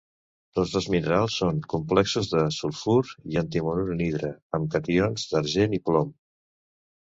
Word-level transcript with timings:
Tots 0.59 0.71
dos 0.75 0.85
minerals 0.93 1.35
són 1.41 1.59
complexos 1.73 2.29
de 2.31 2.41
sulfur 2.55 2.95
i 3.35 3.37
antimonur 3.43 3.85
anhidre 3.97 4.33
amb 4.61 4.73
cations 4.77 5.29
d'argent 5.35 5.77
i 5.81 5.83
plom. 5.93 6.11